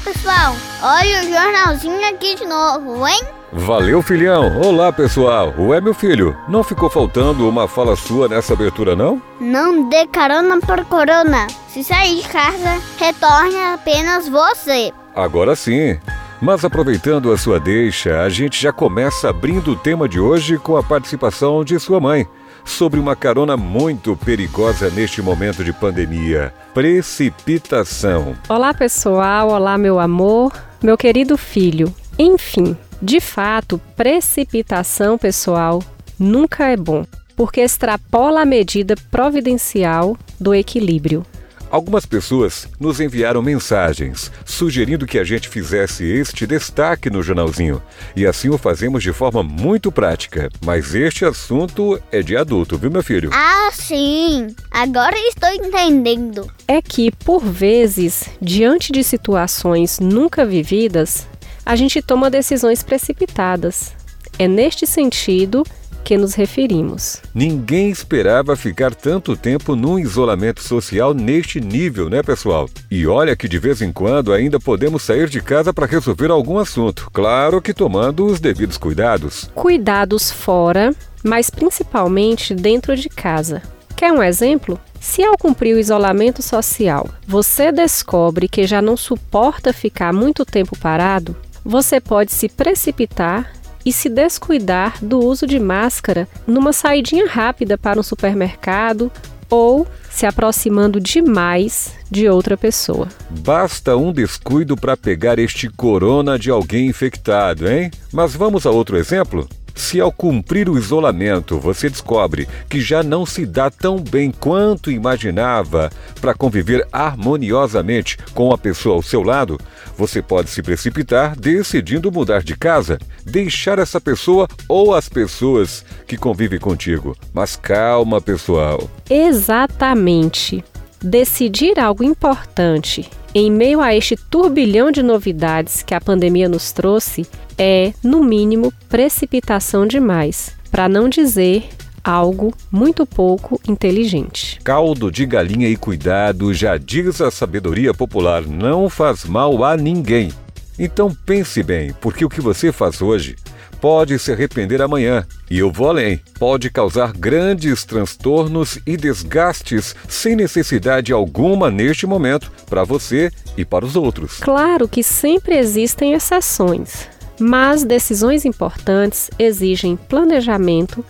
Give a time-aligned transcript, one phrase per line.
[0.00, 0.54] pessoal.
[0.82, 3.20] Olha o jornalzinho aqui de novo, hein?
[3.52, 4.60] Valeu, filhão.
[4.60, 5.54] Olá, pessoal.
[5.58, 9.22] Ué, meu filho, não ficou faltando uma fala sua nessa abertura, não?
[9.40, 11.46] Não dê carona por corona.
[11.68, 14.92] Se sair de casa, retorne apenas você.
[15.14, 15.98] Agora sim.
[16.40, 20.76] Mas aproveitando a sua deixa, a gente já começa abrindo o tema de hoje com
[20.76, 22.28] a participação de sua mãe
[22.64, 28.36] sobre uma carona muito perigosa neste momento de pandemia: precipitação.
[28.48, 29.48] Olá, pessoal.
[29.48, 31.92] Olá, meu amor, meu querido filho.
[32.16, 35.82] Enfim, de fato, precipitação, pessoal,
[36.16, 37.04] nunca é bom,
[37.36, 41.26] porque extrapola a medida providencial do equilíbrio.
[41.70, 47.82] Algumas pessoas nos enviaram mensagens sugerindo que a gente fizesse este destaque no jornalzinho.
[48.16, 50.48] E assim o fazemos de forma muito prática.
[50.64, 53.30] Mas este assunto é de adulto, viu, meu filho?
[53.32, 54.54] Ah, sim!
[54.70, 56.50] Agora estou entendendo.
[56.66, 61.26] É que, por vezes, diante de situações nunca vividas,
[61.66, 63.92] a gente toma decisões precipitadas.
[64.38, 65.64] É neste sentido
[66.04, 67.20] que nos referimos.
[67.34, 72.68] Ninguém esperava ficar tanto tempo num isolamento social neste nível, né, pessoal?
[72.90, 76.58] E olha que de vez em quando ainda podemos sair de casa para resolver algum
[76.58, 79.50] assunto, claro que tomando os devidos cuidados.
[79.54, 83.62] Cuidados fora, mas principalmente dentro de casa.
[83.96, 84.78] Quer um exemplo?
[85.00, 90.78] Se ao cumprir o isolamento social você descobre que já não suporta ficar muito tempo
[90.78, 93.52] parado, você pode se precipitar
[93.88, 99.10] e se descuidar do uso de máscara numa saidinha rápida para um supermercado
[99.48, 103.08] ou se aproximando demais de outra pessoa.
[103.30, 107.90] Basta um descuido para pegar este corona de alguém infectado, hein?
[108.12, 109.48] Mas vamos a outro exemplo?
[109.78, 114.90] Se ao cumprir o isolamento você descobre que já não se dá tão bem quanto
[114.90, 115.88] imaginava
[116.20, 119.56] para conviver harmoniosamente com a pessoa ao seu lado,
[119.96, 126.16] você pode se precipitar decidindo mudar de casa, deixar essa pessoa ou as pessoas que
[126.16, 127.16] convivem contigo.
[127.32, 128.90] Mas calma, pessoal.
[129.08, 130.62] Exatamente.
[131.00, 137.24] Decidir algo importante em meio a este turbilhão de novidades que a pandemia nos trouxe
[137.58, 141.68] é, no mínimo, precipitação demais, para não dizer
[142.02, 144.60] algo muito pouco inteligente.
[144.64, 150.32] Caldo de galinha e cuidado, já diz a sabedoria popular, não faz mal a ninguém.
[150.78, 153.36] Então pense bem, porque o que você faz hoje
[153.80, 155.26] pode se arrepender amanhã.
[155.50, 156.20] E eu vou além.
[156.38, 163.84] Pode causar grandes transtornos e desgastes sem necessidade alguma neste momento para você e para
[163.84, 164.38] os outros.
[164.38, 171.04] Claro que sempre existem exceções, mas decisões importantes exigem planejamento,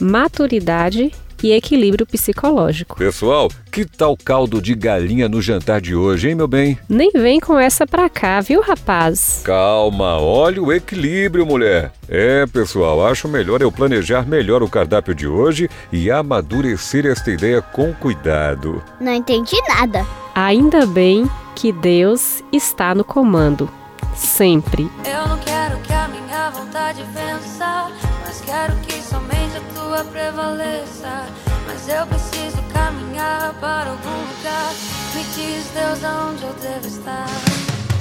[0.00, 1.12] maturidade
[1.42, 2.96] e equilíbrio psicológico.
[2.96, 6.78] Pessoal, que tal caldo de galinha no jantar de hoje, hein, meu bem?
[6.88, 9.42] Nem vem com essa pra cá, viu, rapaz?
[9.44, 11.92] Calma, olha o equilíbrio, mulher.
[12.08, 17.62] É, pessoal, acho melhor eu planejar melhor o cardápio de hoje e amadurecer esta ideia
[17.62, 18.82] com cuidado.
[19.00, 20.04] Não entendi nada.
[20.34, 23.77] Ainda bem que Deus está no comando.
[24.18, 24.90] Sempre.
[25.04, 27.90] Eu não quero que a minha vontade vença,
[28.24, 31.26] mas quero que somente a tua prevaleça.
[31.66, 34.72] Mas eu preciso caminhar para algum lugar.
[35.14, 37.28] Me diz, Deus, aonde eu devo estar.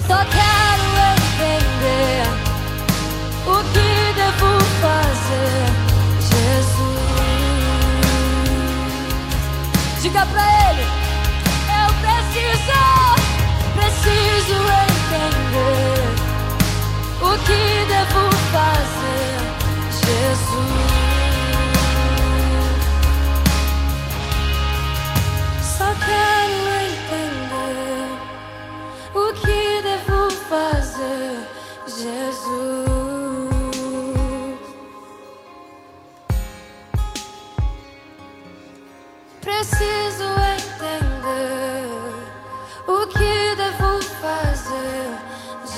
[0.07, 0.83] Só quero
[1.13, 2.23] entender
[3.45, 5.65] o que devo fazer,
[6.29, 6.97] Jesus.
[10.01, 10.85] Diga pra ele,
[11.77, 12.79] eu preciso,
[13.75, 14.86] preciso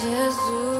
[0.02, 0.79] Jesus.